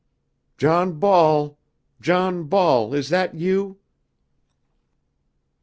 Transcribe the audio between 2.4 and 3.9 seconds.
Ball, is that you?"